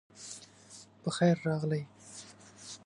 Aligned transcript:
پخير 1.03 1.37
راغلئ 1.45 1.83